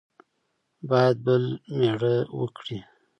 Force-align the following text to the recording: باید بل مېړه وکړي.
باید 0.89 1.17
بل 1.27 1.43
مېړه 1.77 2.15
وکړي. 2.39 2.79